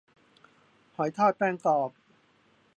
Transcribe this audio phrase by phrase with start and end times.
[0.95, 1.91] หอยทอดแป้งกรอบ